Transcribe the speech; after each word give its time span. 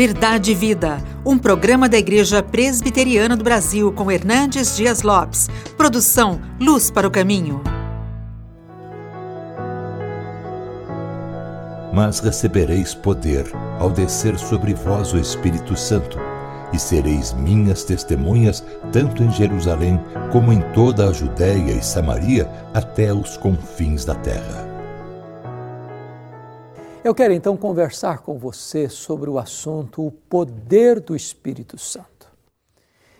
Verdade 0.00 0.52
e 0.52 0.54
Vida, 0.54 0.96
um 1.26 1.36
programa 1.36 1.86
da 1.86 1.98
Igreja 1.98 2.42
Presbiteriana 2.42 3.36
do 3.36 3.44
Brasil 3.44 3.92
com 3.92 4.10
Hernandes 4.10 4.74
Dias 4.74 5.02
Lopes. 5.02 5.50
Produção 5.76 6.40
Luz 6.58 6.90
para 6.90 7.06
o 7.06 7.10
Caminho. 7.10 7.60
Mas 11.92 12.18
recebereis 12.20 12.94
poder 12.94 13.44
ao 13.78 13.90
descer 13.90 14.38
sobre 14.38 14.72
vós 14.72 15.12
o 15.12 15.18
Espírito 15.18 15.76
Santo, 15.76 16.18
e 16.72 16.78
sereis 16.78 17.34
minhas 17.34 17.84
testemunhas 17.84 18.64
tanto 18.90 19.22
em 19.22 19.30
Jerusalém 19.30 20.00
como 20.32 20.50
em 20.50 20.62
toda 20.72 21.10
a 21.10 21.12
Judéia 21.12 21.72
e 21.72 21.84
Samaria 21.84 22.48
até 22.72 23.12
os 23.12 23.36
confins 23.36 24.06
da 24.06 24.14
terra. 24.14 24.69
Eu 27.02 27.14
quero 27.14 27.32
então 27.32 27.56
conversar 27.56 28.18
com 28.18 28.38
você 28.38 28.86
sobre 28.86 29.30
o 29.30 29.38
assunto 29.38 30.06
o 30.06 30.10
poder 30.10 31.00
do 31.00 31.16
Espírito 31.16 31.78
Santo. 31.78 32.26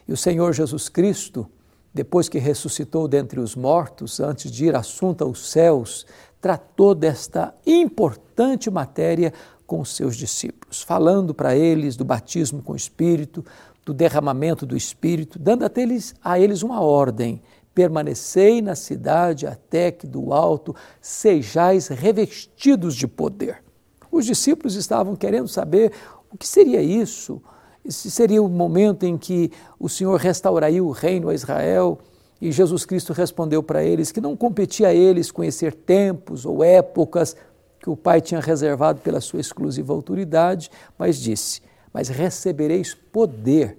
E 0.07 0.13
o 0.13 0.19
Senhor 0.19 0.53
Jesus 0.53 0.91
Cristo, 0.91 1.49
depois 1.93 2.29
que 2.29 2.39
ressuscitou 2.39 3.09
dentre 3.09 3.41
os 3.41 3.57
mortos, 3.57 4.21
antes 4.21 4.51
de 4.51 4.67
ir 4.67 4.77
assunto 4.77 5.25
aos 5.25 5.49
céus, 5.51 6.07
tratou 6.43 6.95
desta 6.95 7.55
importante 7.67 8.71
matéria 8.71 9.33
com 9.67 9.81
os 9.81 9.97
seus 9.97 10.15
discípulos, 10.15 10.83
falando 10.83 11.33
para 11.33 11.57
eles 11.57 11.97
do 11.97 12.05
batismo 12.05 12.63
com 12.63 12.75
o 12.75 12.77
Espírito, 12.77 13.43
do 13.83 13.95
derramamento 13.95 14.67
do 14.67 14.77
Espírito, 14.77 15.39
dando 15.39 15.65
a 15.65 15.71
eles, 15.75 16.15
a 16.23 16.39
eles 16.39 16.63
uma 16.63 16.83
ordem: 16.83 17.41
permanecei 17.75 18.61
na 18.61 18.75
cidade 18.75 19.47
até 19.47 19.91
que 19.91 20.07
do 20.07 20.35
alto 20.35 20.77
sejais 21.01 21.89
revestidos 21.89 22.95
de 22.95 23.09
poder. 23.09 23.70
Os 24.11 24.27
discípulos 24.27 24.75
estavam 24.75 25.15
querendo 25.15 25.49
saber 25.49 25.93
o 26.33 26.37
que 26.37 26.47
seria 26.47 26.83
isso, 26.83 27.43
se 27.89 28.11
seria 28.11 28.43
o 28.43 28.49
momento 28.49 29.05
em 29.05 29.17
que 29.17 29.51
o 29.79 29.89
Senhor 29.89 30.19
restauraria 30.19 30.83
o 30.83 30.91
reino 30.91 31.29
a 31.29 31.35
Israel. 31.35 31.99
E 32.41 32.53
Jesus 32.53 32.85
Cristo 32.85 33.13
respondeu 33.13 33.63
para 33.63 33.83
eles 33.83 34.13
que 34.13 34.21
não 34.21 34.37
competia 34.37 34.89
a 34.89 34.95
eles 34.95 35.31
conhecer 35.31 35.75
tempos 35.75 36.45
ou 36.45 36.63
épocas 36.63 37.37
que 37.79 37.89
o 37.89 37.97
Pai 37.97 38.21
tinha 38.21 38.41
reservado 38.41 39.01
pela 39.01 39.21
sua 39.21 39.41
exclusiva 39.41 39.93
autoridade, 39.93 40.71
mas 40.99 41.19
disse: 41.19 41.63
Mas 41.93 42.09
recebereis 42.09 42.95
poder 42.95 43.79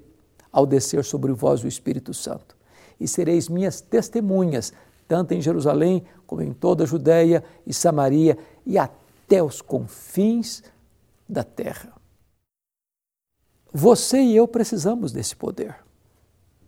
ao 0.52 0.66
descer 0.66 1.04
sobre 1.04 1.32
vós 1.32 1.64
o 1.64 1.68
Espírito 1.68 2.14
Santo, 2.14 2.56
e 3.00 3.08
sereis 3.08 3.48
minhas 3.48 3.80
testemunhas, 3.80 4.74
tanto 5.08 5.34
em 5.34 5.42
Jerusalém 5.42 6.04
como 6.28 6.42
em 6.42 6.52
toda 6.52 6.84
a 6.84 6.88
Judéia 6.88 7.44
e 7.66 7.74
Samaria 7.74 8.38
e 8.66 8.78
até 8.78 9.01
até 9.32 9.42
os 9.42 9.62
confins 9.62 10.62
da 11.28 11.42
terra. 11.42 11.94
Você 13.72 14.20
e 14.20 14.36
eu 14.36 14.46
precisamos 14.46 15.14
desse 15.14 15.38
poder. 15.38 15.78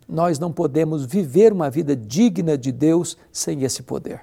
Nós 0.08 0.38
não 0.38 0.50
podemos 0.50 1.04
viver 1.04 1.52
uma 1.52 1.68
vida 1.68 1.94
digna 1.94 2.56
de 2.56 2.72
Deus 2.72 3.18
sem 3.30 3.64
esse 3.64 3.82
poder. 3.82 4.22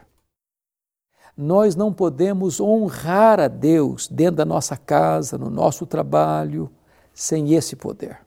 Nós 1.37 1.75
não 1.75 1.93
podemos 1.93 2.59
honrar 2.59 3.39
a 3.39 3.47
Deus 3.47 4.07
dentro 4.07 4.37
da 4.37 4.45
nossa 4.45 4.75
casa, 4.75 5.37
no 5.37 5.51
nosso 5.51 5.85
trabalho, 5.85 6.67
sem 7.13 7.53
esse 7.53 7.75
poder. 7.75 8.21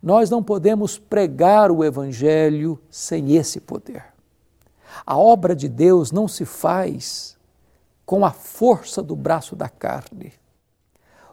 Nós 0.00 0.30
não 0.30 0.40
podemos 0.40 0.98
pregar 0.98 1.72
o 1.72 1.82
Evangelho 1.82 2.78
sem 2.88 3.34
esse 3.34 3.58
poder. 3.58 4.04
A 5.04 5.18
obra 5.18 5.56
de 5.56 5.68
Deus 5.68 6.12
não 6.12 6.28
se 6.28 6.44
faz 6.44 7.33
com 8.04 8.24
a 8.24 8.30
força 8.30 9.02
do 9.02 9.16
braço 9.16 9.56
da 9.56 9.68
carne. 9.68 10.32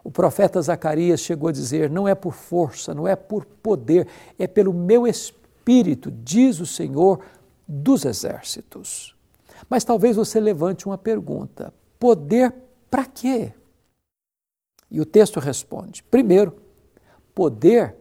O 0.04 0.10
profeta 0.10 0.62
Zacarias 0.62 1.20
chegou 1.20 1.50
a 1.50 1.52
dizer: 1.52 1.90
Não 1.90 2.08
é 2.08 2.16
por 2.16 2.34
força, 2.34 2.94
não 2.94 3.08
é 3.08 3.16
por 3.16 3.46
poder, 3.46 4.08
é 4.40 4.48
pelo 4.48 4.74
meu 4.74 5.06
espírito, 5.06 6.10
diz 6.10 6.60
o 6.60 6.66
Senhor 6.66 7.20
dos 7.68 8.06
exércitos. 8.06 9.16
Mas 9.70 9.84
talvez 9.84 10.16
você 10.16 10.40
levante 10.40 10.86
uma 10.86 10.98
pergunta: 10.98 11.74
poder 12.00 12.54
para 12.90 13.06
quê? 13.06 13.54
E 14.90 15.00
o 15.00 15.06
texto 15.06 15.40
responde: 15.40 16.02
primeiro, 16.04 16.56
poder 17.36 17.96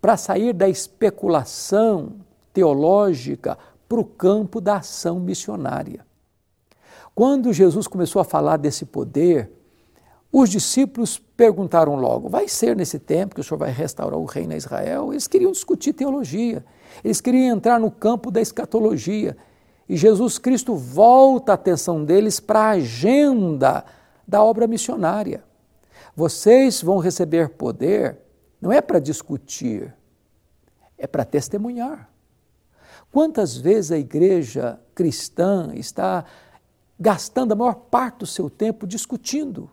para 0.00 0.16
sair 0.16 0.52
da 0.52 0.68
especulação 0.68 2.14
teológica 2.52 3.58
para 3.88 4.00
o 4.00 4.04
campo 4.04 4.60
da 4.60 4.76
ação 4.76 5.20
missionária. 5.20 6.05
Quando 7.16 7.50
Jesus 7.50 7.86
começou 7.88 8.20
a 8.20 8.26
falar 8.26 8.58
desse 8.58 8.84
poder, 8.84 9.50
os 10.30 10.50
discípulos 10.50 11.18
perguntaram 11.18 11.96
logo: 11.96 12.28
vai 12.28 12.46
ser 12.46 12.76
nesse 12.76 12.98
tempo 12.98 13.34
que 13.34 13.40
o 13.40 13.44
Senhor 13.44 13.56
vai 13.56 13.70
restaurar 13.70 14.18
o 14.18 14.26
reino 14.26 14.52
a 14.52 14.56
Israel? 14.56 15.14
Eles 15.14 15.26
queriam 15.26 15.50
discutir 15.50 15.94
teologia, 15.94 16.62
eles 17.02 17.18
queriam 17.22 17.56
entrar 17.56 17.80
no 17.80 17.90
campo 17.90 18.30
da 18.30 18.38
escatologia. 18.38 19.34
E 19.88 19.96
Jesus 19.96 20.36
Cristo 20.36 20.76
volta 20.76 21.52
a 21.52 21.54
atenção 21.54 22.04
deles 22.04 22.38
para 22.38 22.60
a 22.60 22.70
agenda 22.72 23.82
da 24.28 24.42
obra 24.42 24.66
missionária. 24.66 25.42
Vocês 26.14 26.82
vão 26.82 26.98
receber 26.98 27.48
poder, 27.48 28.18
não 28.60 28.70
é 28.70 28.82
para 28.82 28.98
discutir, 28.98 29.94
é 30.98 31.06
para 31.06 31.24
testemunhar. 31.24 32.10
Quantas 33.10 33.56
vezes 33.56 33.92
a 33.92 33.98
igreja 33.98 34.78
cristã 34.94 35.70
está 35.74 36.26
gastando 36.98 37.52
a 37.52 37.56
maior 37.56 37.74
parte 37.74 38.20
do 38.20 38.26
seu 38.26 38.48
tempo 38.48 38.86
discutindo 38.86 39.70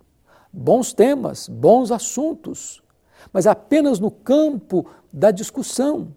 bons 0.52 0.94
temas, 0.94 1.50
bons 1.50 1.92
assuntos, 1.92 2.84
mas 3.32 3.48
apenas 3.48 4.00
no 4.00 4.12
campo 4.12 4.86
da 5.12 5.32
discussão, 5.32 6.14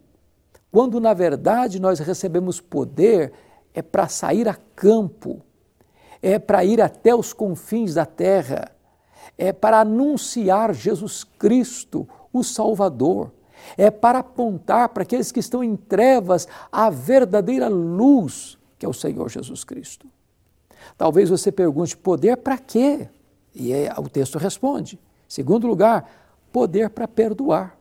quando 0.71 1.00
na 1.00 1.15
verdade 1.15 1.81
nós 1.81 1.99
recebemos 2.00 2.61
poder 2.61 3.33
é 3.72 3.81
para 3.81 4.09
sair 4.09 4.49
a 4.49 4.55
campo, 4.55 5.43
é 6.21 6.39
para 6.39 6.65
ir 6.65 6.81
até 6.81 7.15
os 7.15 7.33
confins 7.33 7.95
da 7.95 8.05
terra, 8.05 8.72
é 9.39 9.53
para 9.53 9.81
anunciar 9.81 10.75
Jesus 10.75 11.25
Cristo, 11.25 12.09
o 12.33 12.43
Salvador, 12.43 13.33
é 13.77 13.91
para 13.91 14.19
apontar 14.19 14.91
para 14.91 15.03
aqueles 15.03 15.33
que 15.33 15.41
estão 15.41 15.62
em 15.62 15.77
trevas 15.77 16.47
a 16.71 16.91
verdadeira 16.91 17.69
luz 17.69 18.59
que 18.78 18.84
é 18.84 18.89
o 18.89 18.93
Senhor 18.93 19.28
Jesus 19.28 19.65
Cristo. 19.65 20.06
Talvez 20.97 21.30
você 21.30 21.50
pergunte: 21.52 21.97
poder 21.97 22.36
para 22.36 22.58
quê? 22.58 23.08
E 23.54 23.72
é, 23.72 23.92
o 23.98 24.08
texto 24.08 24.38
responde. 24.38 24.98
Segundo 25.28 25.66
lugar, 25.66 26.10
poder 26.52 26.91
para 26.91 27.08
perdoar. 27.08 27.76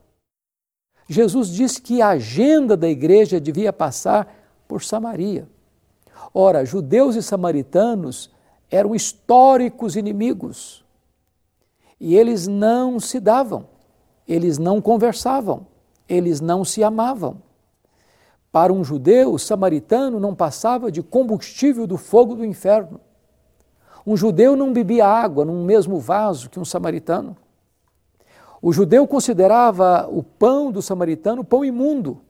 Jesus 1.07 1.49
disse 1.49 1.81
que 1.81 2.01
a 2.01 2.09
agenda 2.09 2.75
da 2.75 2.89
igreja 2.89 3.39
devia 3.39 3.71
passar 3.71 4.27
por 4.67 4.83
Samaria. 4.83 5.47
Ora, 6.33 6.65
judeus 6.65 7.15
e 7.15 7.21
samaritanos 7.21 8.31
eram 8.69 8.95
históricos 8.95 9.95
inimigos. 9.95 10.83
E 11.99 12.15
eles 12.15 12.47
não 12.47 12.99
se 12.99 13.19
davam, 13.19 13.67
eles 14.27 14.57
não 14.57 14.81
conversavam, 14.81 15.67
eles 16.09 16.41
não 16.41 16.65
se 16.65 16.83
amavam. 16.83 17.41
Para 18.55 18.71
um 18.71 18.85
judeu, 18.85 19.33
o 19.33 19.37
samaritano 19.37 20.17
não 20.17 20.33
passava 20.33 20.89
de 20.89 21.03
combustível 21.03 21.85
do 21.85 21.97
fogo 21.97 22.35
do 22.35 22.45
inferno. 22.45 23.01
Um 24.07 24.15
judeu 24.15 24.55
não 24.55 24.71
bebia 24.71 25.05
água 25.05 25.43
num 25.43 25.65
mesmo 25.65 25.99
vaso 25.99 26.49
que 26.49 26.57
um 26.57 26.63
samaritano. 26.63 27.35
O 28.61 28.71
judeu 28.71 29.05
considerava 29.05 30.07
o 30.09 30.23
pão 30.23 30.71
do 30.71 30.81
samaritano 30.81 31.43
pão 31.43 31.65
imundo. 31.65 32.21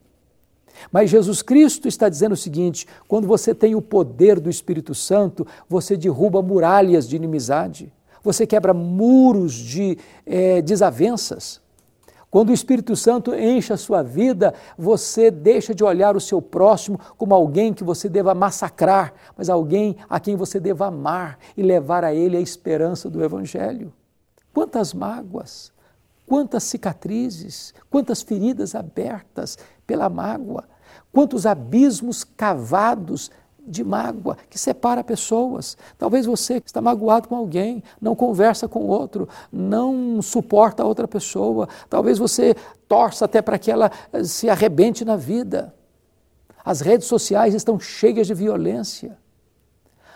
Mas 0.92 1.12
Jesus 1.12 1.44
Cristo 1.44 1.88
está 1.88 2.10
dizendo 2.10 2.32
o 2.32 2.38
seguinte: 2.38 2.88
quando 3.08 3.28
você 3.28 3.54
tem 3.54 3.76
o 3.76 3.82
poder 3.82 4.40
do 4.40 4.50
Espírito 4.50 4.96
Santo, 4.96 5.46
você 5.70 5.96
derruba 5.96 6.42
muralhas 6.42 7.08
de 7.08 7.16
inimizade, 7.16 7.94
você 8.24 8.48
quebra 8.48 8.74
muros 8.74 9.54
de 9.54 9.96
é, 10.26 10.60
desavenças. 10.60 11.62
Quando 12.36 12.50
o 12.50 12.54
Espírito 12.54 12.98
Santo 12.98 13.34
enche 13.34 13.72
a 13.72 13.78
sua 13.78 14.04
vida, 14.04 14.54
você 14.78 15.32
deixa 15.32 15.74
de 15.74 15.86
olhar 15.86 16.18
o 16.18 16.20
seu 16.20 16.42
próximo 16.42 17.00
como 17.18 17.34
alguém 17.34 17.74
que 17.74 17.82
você 17.82 18.10
deva 18.10 18.36
massacrar, 18.36 19.14
mas 19.38 19.50
alguém 19.50 19.96
a 20.10 20.20
quem 20.20 20.36
você 20.36 20.60
deva 20.60 20.88
amar 20.88 21.40
e 21.56 21.64
levar 21.64 22.04
a 22.04 22.14
ele 22.14 22.36
a 22.36 22.42
esperança 22.42 23.10
do 23.10 23.24
Evangelho. 23.24 23.94
Quantas 24.54 24.94
mágoas, 24.94 25.72
quantas 26.28 26.64
cicatrizes, 26.64 27.74
quantas 27.90 28.22
feridas 28.22 28.76
abertas 28.76 29.58
pela 29.88 30.10
mágoa, 30.10 30.66
quantos 31.14 31.46
abismos 31.46 32.26
cavados 32.26 33.32
de 33.68 33.84
mágoa 33.84 34.38
que 34.50 34.60
separa 34.60 35.04
pessoas. 35.04 35.78
Talvez 35.98 36.26
você 36.26 36.62
está 36.66 36.82
magoado 36.82 37.28
com 37.28 37.36
alguém, 37.36 37.84
não 38.00 38.16
conversa 38.16 38.68
com 38.68 38.86
outro, 38.86 39.28
não 39.52 40.22
suporta 40.22 40.84
outra 40.84 41.08
pessoa. 41.08 41.68
Talvez 41.90 42.18
você 42.18 42.56
torça 42.88 43.26
até 43.26 43.42
para 43.42 43.58
que 43.58 43.72
ela 43.72 43.92
eh, 44.14 44.24
se 44.24 44.50
arrebente 44.50 45.04
na 45.04 45.16
vida. 45.16 45.74
As 46.64 46.82
redes 46.82 47.08
sociais 47.08 47.54
estão 47.54 47.80
cheias 47.80 48.28
de 48.28 48.34
violência. 48.34 49.18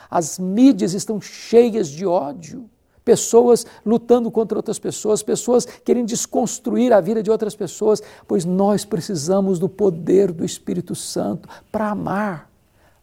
As 0.10 0.40
mídias 0.40 0.94
estão 0.94 1.22
cheias 1.22 1.88
de 1.88 2.06
ódio. 2.06 2.69
pessoas 3.06 3.66
lutando 3.84 4.30
contra 4.30 4.60
outras 4.60 4.78
pessoas, 4.78 5.24
pessoas 5.24 5.66
querendo 5.66 6.06
desconstruir 6.07 6.94
a 6.94 7.01
vida 7.01 7.24
de 7.24 7.31
outras 7.31 7.56
pessoas, 7.56 8.04
pois 8.28 8.46
nós 8.46 8.86
precisamos 8.86 9.57
do 9.57 9.68
poder 9.68 10.31
do 10.31 10.46
Espírito 10.46 10.94
Santo 10.94 11.50
para 11.72 11.90
amar, 11.90 12.49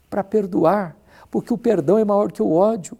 para 0.08 0.24
perdoar, 0.24 0.96
porque 1.30 1.52
o 1.52 1.58
perdão 1.58 1.98
é 1.98 2.04
maior 2.04 2.30
que 2.30 2.42
o 2.42 2.52
ódio. 2.52 2.96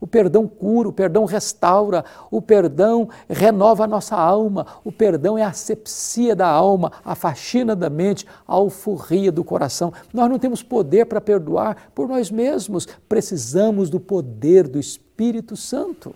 O 0.00 0.06
perdão 0.06 0.48
cura, 0.48 0.88
o 0.88 0.92
perdão 0.92 1.24
restaura, 1.24 2.04
o 2.28 2.42
perdão 2.42 3.08
renova 3.28 3.84
a 3.84 3.86
nossa 3.86 4.16
alma, 4.16 4.66
o 4.82 4.90
perdão 4.90 5.38
é 5.38 5.44
a 5.44 5.50
asepsia 5.50 6.34
da 6.34 6.48
alma, 6.48 6.90
a 7.04 7.14
faxina 7.14 7.76
da 7.76 7.88
mente, 7.88 8.26
a 8.44 8.54
alforria 8.54 9.30
do 9.30 9.44
coração. 9.44 9.92
Nós 10.12 10.28
não 10.28 10.40
temos 10.40 10.60
poder 10.60 11.06
para 11.06 11.20
perdoar 11.20 11.92
por 11.94 12.08
nós 12.08 12.32
mesmos, 12.32 12.84
precisamos 13.08 13.88
do 13.88 14.00
poder 14.00 14.66
do 14.66 14.76
Espírito 14.76 15.56
Santo. 15.56 16.12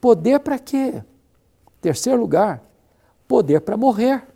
Poder 0.00 0.40
para 0.40 0.58
quê? 0.58 1.04
Terceiro 1.80 2.18
lugar, 2.18 2.64
poder 3.28 3.60
para 3.60 3.76
morrer. 3.76 4.33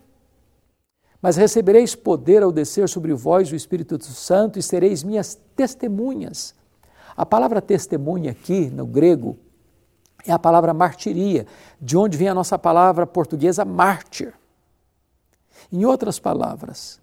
Mas 1.20 1.36
recebereis 1.36 1.94
poder 1.94 2.42
ao 2.42 2.52
descer 2.52 2.88
sobre 2.88 3.12
vós 3.12 3.50
o 3.50 3.56
Espírito 3.56 4.00
Santo 4.02 4.58
e 4.58 4.62
sereis 4.62 5.02
minhas 5.02 5.38
testemunhas 5.56 6.54
a 7.18 7.26
palavra 7.26 7.60
testemunha 7.60 8.30
aqui, 8.30 8.70
no 8.70 8.86
grego, 8.86 9.36
é 10.24 10.30
a 10.30 10.38
palavra 10.38 10.72
martiria, 10.72 11.48
de 11.80 11.96
onde 11.96 12.16
vem 12.16 12.28
a 12.28 12.34
nossa 12.34 12.56
palavra 12.56 13.04
portuguesa 13.08 13.64
mártir. 13.64 14.32
Em 15.72 15.84
outras 15.84 16.20
palavras, 16.20 17.00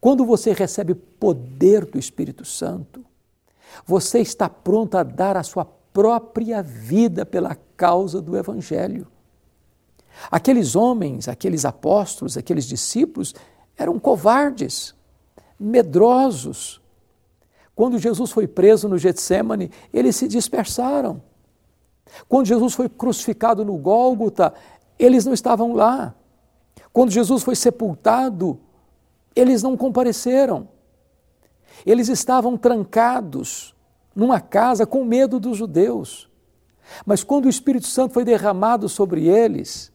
quando 0.00 0.24
você 0.24 0.52
recebe 0.52 0.96
poder 0.96 1.84
do 1.84 1.96
Espírito 1.96 2.44
Santo, 2.44 3.04
você 3.86 4.18
está 4.18 4.48
pronto 4.48 4.98
a 4.98 5.04
dar 5.04 5.36
a 5.36 5.44
sua 5.44 5.64
própria 5.64 6.60
vida 6.60 7.24
pela 7.24 7.56
causa 7.76 8.20
do 8.20 8.36
Evangelho. 8.36 9.06
Aqueles 10.30 10.74
homens, 10.74 11.28
aqueles 11.28 11.64
apóstolos, 11.64 12.36
aqueles 12.36 12.64
discípulos 12.64 13.34
eram 13.76 13.98
covardes, 13.98 14.94
medrosos, 15.58 16.80
quando 17.76 17.98
Jesus 17.98 18.30
foi 18.30 18.48
preso 18.48 18.88
no 18.88 18.96
Getsemane, 18.96 19.70
eles 19.92 20.16
se 20.16 20.26
dispersaram. 20.26 21.22
Quando 22.26 22.46
Jesus 22.46 22.72
foi 22.72 22.88
crucificado 22.88 23.66
no 23.66 23.76
Gólgota, 23.76 24.54
eles 24.98 25.26
não 25.26 25.34
estavam 25.34 25.74
lá. 25.74 26.14
Quando 26.90 27.10
Jesus 27.10 27.42
foi 27.42 27.54
sepultado, 27.54 28.58
eles 29.34 29.62
não 29.62 29.76
compareceram. 29.76 30.70
Eles 31.84 32.08
estavam 32.08 32.56
trancados 32.56 33.74
numa 34.14 34.40
casa 34.40 34.86
com 34.86 35.04
medo 35.04 35.38
dos 35.38 35.58
judeus. 35.58 36.30
Mas 37.04 37.22
quando 37.22 37.44
o 37.44 37.50
Espírito 37.50 37.86
Santo 37.86 38.14
foi 38.14 38.24
derramado 38.24 38.88
sobre 38.88 39.28
eles, 39.28 39.92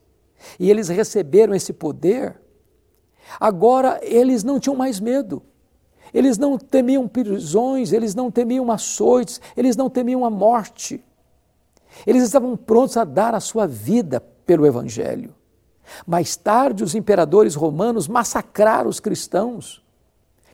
e 0.60 0.70
eles 0.70 0.90
receberam 0.90 1.54
esse 1.54 1.74
poder, 1.74 2.40
agora 3.40 4.00
eles 4.04 4.44
não 4.44 4.60
tinham 4.60 4.76
mais 4.76 5.00
medo. 5.00 5.42
Eles 6.14 6.38
não 6.38 6.58
temiam 6.58 7.08
prisões, 7.08 7.94
eles 7.94 8.14
não 8.14 8.30
temiam 8.30 8.70
açoites, 8.72 9.40
eles 9.56 9.76
não 9.76 9.90
temiam 9.90 10.26
a 10.26 10.30
morte. 10.30 11.04
Eles 12.06 12.24
estavam 12.24 12.56
prontos 12.58 12.98
a 12.98 13.04
dar 13.04 13.34
a 13.34 13.40
sua 13.40 13.66
vida 13.66 14.20
pelo 14.46 14.66
Evangelho. 14.66 15.34
Mais 16.06 16.36
tarde, 16.36 16.84
os 16.84 16.96
imperadores 16.96 17.56
romanos 17.56 18.08
massacraram 18.08 18.90
os 18.90 19.00
cristãos, 19.00 19.84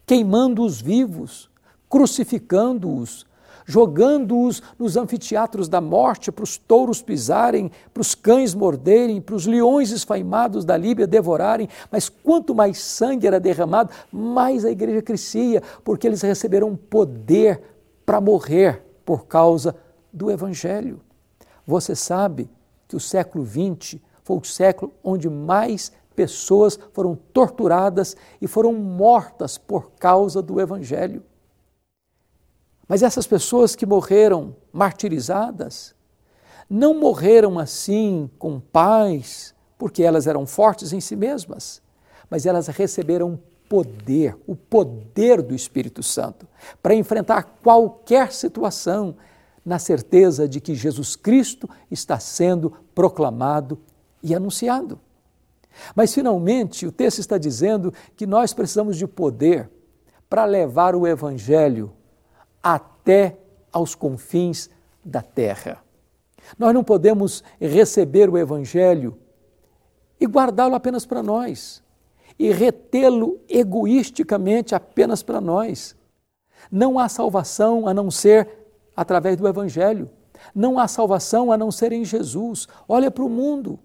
queimando-os 0.05 0.81
vivos, 0.81 1.49
crucificando-os, 1.89 3.26
jogando-os 3.67 4.63
nos 4.79 4.95
anfiteatros 4.95 5.67
da 5.67 5.81
morte 5.81 6.31
para 6.31 6.43
os 6.43 6.57
touros 6.57 7.01
pisarem, 7.01 7.69
para 7.93 8.01
os 8.01 8.15
cães 8.15 8.55
morderem, 8.55 9.19
para 9.19 9.35
os 9.35 9.45
leões 9.45 9.91
esfaimados 9.91 10.63
da 10.63 10.77
Líbia 10.77 11.05
devorarem. 11.05 11.67
Mas 11.91 12.07
quanto 12.07 12.55
mais 12.55 12.79
sangue 12.79 13.27
era 13.27 13.41
derramado, 13.41 13.91
mais 14.09 14.63
a 14.63 14.71
igreja 14.71 15.01
crescia, 15.01 15.61
porque 15.83 16.07
eles 16.07 16.21
receberam 16.21 16.75
poder 16.75 17.61
para 18.05 18.21
morrer 18.21 18.81
por 19.05 19.25
causa 19.25 19.75
do 20.13 20.31
Evangelho. 20.31 21.01
Você 21.65 21.93
sabe 21.93 22.49
que 22.87 22.95
o 22.95 22.99
século 23.01 23.45
XX 23.45 23.99
foi 24.23 24.37
o 24.37 24.43
século 24.45 24.93
onde 25.03 25.29
mais 25.29 25.91
pessoas 26.15 26.79
foram 26.93 27.15
torturadas 27.33 28.15
e 28.41 28.47
foram 28.47 28.71
mortas 28.73 29.57
por 29.57 29.91
causa 29.99 30.41
do 30.41 30.61
Evangelho. 30.61 31.21
Mas 32.87 33.03
essas 33.03 33.27
pessoas 33.27 33.75
que 33.75 33.85
morreram 33.85 34.55
martirizadas, 34.71 35.93
não 36.69 36.99
morreram 36.99 37.59
assim 37.59 38.29
com 38.37 38.59
paz, 38.59 39.53
porque 39.77 40.03
elas 40.03 40.27
eram 40.27 40.45
fortes 40.45 40.93
em 40.93 41.01
si 41.01 41.15
mesmas, 41.15 41.81
mas 42.29 42.45
elas 42.45 42.67
receberam 42.67 43.39
poder, 43.69 44.37
o 44.47 44.55
poder 44.55 45.41
do 45.41 45.53
Espírito 45.53 46.01
Santo, 46.01 46.47
para 46.81 46.95
enfrentar 46.95 47.43
qualquer 47.61 48.31
situação, 48.31 49.15
na 49.65 49.79
certeza 49.79 50.47
de 50.47 50.61
que 50.61 50.73
Jesus 50.73 51.17
Cristo 51.17 51.69
está 51.91 52.17
sendo 52.17 52.71
proclamado 52.95 53.77
e 54.23 54.33
anunciado. 54.33 54.97
Mas, 55.93 56.13
finalmente, 56.13 56.87
o 56.87 56.91
texto 56.91 57.19
está 57.19 57.37
dizendo 57.37 57.93
que 58.15 58.25
nós 58.25 58.53
precisamos 58.53 58.95
de 58.95 59.05
poder 59.05 59.69
para 60.29 60.45
levar 60.45 60.95
o 60.95 61.05
Evangelho 61.05 61.91
até 62.61 63.37
aos 63.71 63.95
confins 63.95 64.69
da 65.03 65.21
terra. 65.21 65.83
Nós 66.57 66.73
não 66.73 66.83
podemos 66.83 67.43
receber 67.59 68.29
o 68.29 68.37
Evangelho 68.37 69.17
e 70.19 70.25
guardá-lo 70.25 70.75
apenas 70.75 71.05
para 71.05 71.21
nós, 71.21 71.83
e 72.39 72.51
retê-lo 72.51 73.39
egoisticamente 73.49 74.73
apenas 74.73 75.23
para 75.23 75.41
nós. 75.41 75.95
Não 76.71 76.99
há 76.99 77.07
salvação 77.09 77.87
a 77.87 77.93
não 77.93 78.09
ser 78.09 78.49
através 78.95 79.37
do 79.37 79.47
Evangelho. 79.47 80.09
Não 80.53 80.79
há 80.79 80.87
salvação 80.87 81.51
a 81.51 81.57
não 81.57 81.71
ser 81.71 81.91
em 81.91 82.03
Jesus. 82.03 82.67
Olha 82.87 83.09
para 83.09 83.23
o 83.23 83.29
mundo. 83.29 83.79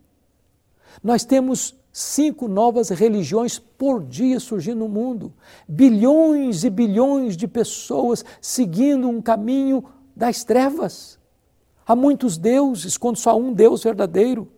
Nós 1.03 1.25
temos 1.25 1.75
cinco 1.93 2.49
novas 2.49 2.89
religiões 2.89 3.59
por 3.59 4.03
dia 4.03 4.41
surgindo 4.41 4.79
no 4.79 4.89
mundo. 4.89 5.33
Bilhões 5.69 6.65
e 6.65 6.71
bilhões 6.71 7.37
de 7.37 7.47
pessoas 7.47 8.25
seguindo 8.41 9.09
um 9.09 9.21
caminho 9.21 9.85
das 10.17 10.43
trevas. 10.43 11.19
Há 11.87 11.95
muitos 11.95 12.39
deuses, 12.39 12.97
quando 12.97 13.17
só 13.17 13.31
há 13.31 13.35
um 13.35 13.53
Deus 13.53 13.83
verdadeiro. 13.83 14.49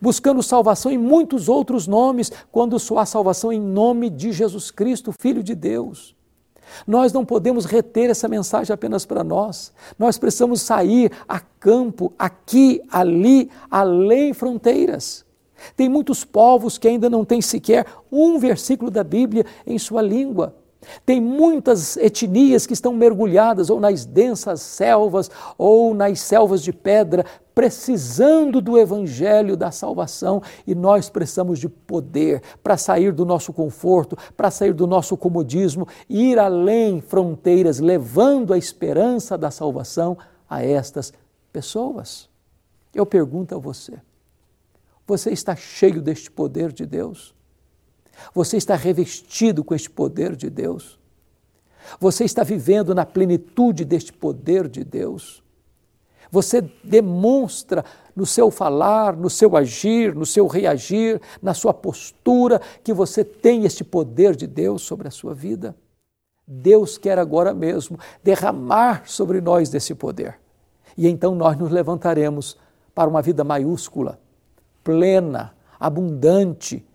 Buscando 0.00 0.42
salvação 0.42 0.90
em 0.92 0.98
muitos 0.98 1.48
outros 1.48 1.86
nomes, 1.86 2.30
quando 2.52 2.78
só 2.78 2.98
há 2.98 3.06
salvação 3.06 3.52
em 3.52 3.60
nome 3.60 4.08
de 4.08 4.30
Jesus 4.32 4.70
Cristo, 4.70 5.12
Filho 5.12 5.42
de 5.42 5.54
Deus. 5.54 6.14
Nós 6.86 7.12
não 7.12 7.24
podemos 7.24 7.64
reter 7.64 8.10
essa 8.10 8.28
mensagem 8.28 8.72
apenas 8.72 9.04
para 9.04 9.24
nós. 9.24 9.72
Nós 9.98 10.18
precisamos 10.18 10.62
sair 10.62 11.10
a 11.28 11.40
campo, 11.40 12.12
aqui, 12.18 12.82
ali, 12.90 13.50
além 13.70 14.32
fronteiras. 14.32 15.25
Tem 15.76 15.88
muitos 15.88 16.24
povos 16.24 16.78
que 16.78 16.88
ainda 16.88 17.08
não 17.08 17.24
têm 17.24 17.40
sequer 17.40 17.86
um 18.10 18.38
versículo 18.38 18.90
da 18.90 19.04
Bíblia 19.04 19.44
em 19.66 19.78
sua 19.78 20.02
língua. 20.02 20.54
Tem 21.04 21.20
muitas 21.20 21.96
etnias 21.96 22.66
que 22.66 22.72
estão 22.72 22.92
mergulhadas 22.92 23.70
ou 23.70 23.80
nas 23.80 24.04
densas 24.04 24.60
selvas 24.60 25.30
ou 25.56 25.94
nas 25.94 26.20
selvas 26.20 26.62
de 26.62 26.72
pedra, 26.72 27.24
precisando 27.54 28.60
do 28.60 28.78
evangelho 28.78 29.56
da 29.56 29.70
salvação, 29.70 30.42
e 30.66 30.74
nós 30.74 31.08
precisamos 31.08 31.58
de 31.58 31.68
poder 31.68 32.42
para 32.62 32.76
sair 32.76 33.12
do 33.12 33.24
nosso 33.24 33.52
conforto, 33.52 34.16
para 34.36 34.50
sair 34.50 34.74
do 34.74 34.86
nosso 34.86 35.16
comodismo, 35.16 35.88
ir 36.08 36.38
além 36.38 37.00
fronteiras, 37.00 37.80
levando 37.80 38.52
a 38.52 38.58
esperança 38.58 39.38
da 39.38 39.50
salvação 39.50 40.18
a 40.48 40.62
estas 40.62 41.12
pessoas. 41.52 42.28
Eu 42.94 43.06
pergunto 43.06 43.54
a 43.54 43.58
você: 43.58 43.94
você 45.06 45.30
está 45.30 45.54
cheio 45.54 46.02
deste 46.02 46.30
poder 46.30 46.72
de 46.72 46.84
Deus? 46.84 47.34
Você 48.34 48.56
está 48.56 48.74
revestido 48.74 49.62
com 49.62 49.74
este 49.74 49.90
poder 49.90 50.34
de 50.34 50.50
Deus? 50.50 50.98
Você 52.00 52.24
está 52.24 52.42
vivendo 52.42 52.94
na 52.94 53.06
plenitude 53.06 53.84
deste 53.84 54.12
poder 54.12 54.68
de 54.68 54.82
Deus? 54.82 55.42
Você 56.30 56.60
demonstra 56.82 57.84
no 58.14 58.26
seu 58.26 58.50
falar, 58.50 59.16
no 59.16 59.30
seu 59.30 59.56
agir, 59.56 60.14
no 60.14 60.26
seu 60.26 60.48
reagir, 60.48 61.20
na 61.40 61.54
sua 61.54 61.72
postura, 61.72 62.60
que 62.82 62.92
você 62.92 63.24
tem 63.24 63.64
este 63.64 63.84
poder 63.84 64.34
de 64.34 64.46
Deus 64.46 64.82
sobre 64.82 65.06
a 65.06 65.10
sua 65.10 65.34
vida? 65.34 65.76
Deus 66.46 66.98
quer 66.98 67.18
agora 67.18 67.54
mesmo 67.54 67.98
derramar 68.24 69.02
sobre 69.06 69.40
nós 69.40 69.68
desse 69.68 69.94
poder. 69.94 70.38
E 70.96 71.06
então 71.06 71.34
nós 71.34 71.56
nos 71.56 71.70
levantaremos 71.70 72.56
para 72.94 73.10
uma 73.10 73.22
vida 73.22 73.44
maiúscula, 73.44 74.18
plena, 74.86 75.52
abundante, 75.80 76.86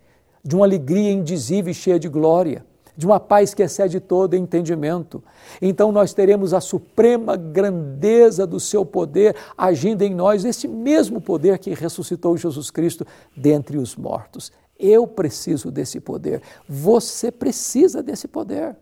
de 0.41 0.55
uma 0.55 0.65
alegria 0.65 1.12
indizível 1.12 1.71
e 1.71 1.75
cheia 1.75 2.00
de 2.00 2.07
glória. 2.07 2.65
de 2.95 3.05
uma 3.05 3.19
paz 3.19 3.53
que 3.53 3.63
excede 3.63 4.00
todo 4.00 4.36
entendimento. 4.36 5.24
Então 5.62 5.91
nós 5.91 6.13
teremos 6.13 6.53
a 6.53 6.62
suprema 6.62 7.36
grandeza 7.36 8.45
do 8.45 8.60
seu 8.60 8.86
poder 8.86 9.36
agindo 9.57 10.03
em 10.03 10.13
nós, 10.13 10.45
esse 10.45 10.67
mesmo 10.67 11.19
poder 11.21 11.57
que 11.57 11.74
ressuscitou 11.74 12.38
Jesus 12.38 12.69
Cristo 12.69 13.07
dentre 13.36 13.77
os 13.77 13.95
mortos. 13.95 14.51
Eu 14.77 15.07
preciso 15.07 15.71
desse 15.71 16.00
poder. 16.00 16.41
Você 16.67 17.31
precisa 17.31 18.03
desse 18.03 18.27
poder. 18.27 18.75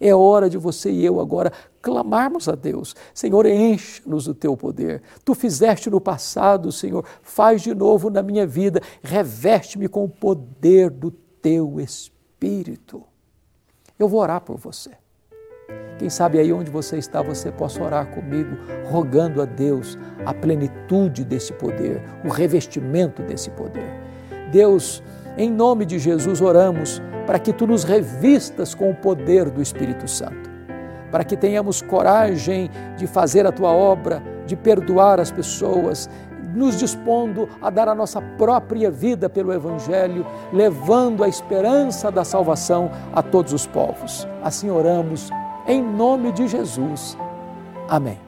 É 0.00 0.14
hora 0.14 0.48
de 0.48 0.56
você 0.56 0.90
e 0.90 1.04
eu 1.04 1.20
agora 1.20 1.52
clamarmos 1.82 2.48
a 2.48 2.54
Deus: 2.54 2.94
Senhor, 3.12 3.46
enche-nos 3.46 4.26
do 4.26 4.34
teu 4.34 4.56
poder. 4.56 5.02
Tu 5.24 5.34
fizeste 5.34 5.90
no 5.90 6.00
passado, 6.00 6.70
Senhor, 6.70 7.04
faz 7.22 7.62
de 7.62 7.74
novo 7.74 8.10
na 8.10 8.22
minha 8.22 8.46
vida, 8.46 8.80
reveste-me 9.02 9.88
com 9.88 10.04
o 10.04 10.08
poder 10.08 10.90
do 10.90 11.10
teu 11.10 11.80
Espírito. 11.80 13.02
Eu 13.98 14.08
vou 14.08 14.20
orar 14.20 14.40
por 14.40 14.56
você. 14.56 14.90
Quem 15.98 16.08
sabe 16.08 16.38
aí 16.38 16.52
onde 16.52 16.70
você 16.70 16.96
está, 16.96 17.20
você 17.20 17.50
possa 17.50 17.82
orar 17.82 18.06
comigo, 18.14 18.56
rogando 18.88 19.42
a 19.42 19.44
Deus 19.44 19.98
a 20.24 20.32
plenitude 20.32 21.24
desse 21.24 21.52
poder, 21.52 22.00
o 22.24 22.28
revestimento 22.28 23.20
desse 23.22 23.50
poder. 23.50 24.00
Deus, 24.52 25.02
em 25.38 25.50
nome 25.50 25.86
de 25.86 25.98
Jesus, 25.98 26.40
oramos 26.40 27.00
para 27.24 27.38
que 27.38 27.52
tu 27.52 27.66
nos 27.66 27.84
revistas 27.84 28.74
com 28.74 28.90
o 28.90 28.94
poder 28.94 29.48
do 29.48 29.62
Espírito 29.62 30.08
Santo, 30.08 30.50
para 31.12 31.22
que 31.22 31.36
tenhamos 31.36 31.80
coragem 31.80 32.68
de 32.96 33.06
fazer 33.06 33.46
a 33.46 33.52
tua 33.52 33.70
obra, 33.70 34.20
de 34.46 34.56
perdoar 34.56 35.20
as 35.20 35.30
pessoas, 35.30 36.10
nos 36.54 36.78
dispondo 36.78 37.48
a 37.62 37.70
dar 37.70 37.86
a 37.88 37.94
nossa 37.94 38.20
própria 38.20 38.90
vida 38.90 39.28
pelo 39.28 39.52
Evangelho, 39.52 40.26
levando 40.52 41.22
a 41.22 41.28
esperança 41.28 42.10
da 42.10 42.24
salvação 42.24 42.90
a 43.12 43.22
todos 43.22 43.52
os 43.52 43.66
povos. 43.66 44.26
Assim 44.42 44.70
oramos, 44.70 45.30
em 45.68 45.82
nome 45.82 46.32
de 46.32 46.48
Jesus. 46.48 47.16
Amém. 47.88 48.27